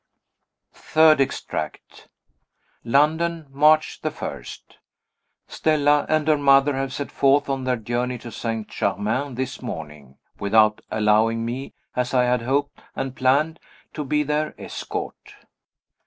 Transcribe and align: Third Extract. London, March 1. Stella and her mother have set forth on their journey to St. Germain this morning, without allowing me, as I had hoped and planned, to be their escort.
Third 0.73 1.21
Extract. 1.21 2.07
London, 2.83 3.45
March 3.51 3.99
1. 4.01 4.45
Stella 5.47 6.07
and 6.09 6.27
her 6.27 6.39
mother 6.39 6.75
have 6.75 6.91
set 6.91 7.11
forth 7.11 7.47
on 7.47 7.65
their 7.65 7.75
journey 7.75 8.17
to 8.17 8.31
St. 8.31 8.67
Germain 8.67 9.35
this 9.35 9.61
morning, 9.61 10.17
without 10.39 10.81
allowing 10.89 11.45
me, 11.45 11.75
as 11.95 12.15
I 12.15 12.23
had 12.23 12.41
hoped 12.41 12.79
and 12.95 13.15
planned, 13.15 13.59
to 13.93 14.03
be 14.03 14.23
their 14.23 14.55
escort. 14.59 15.35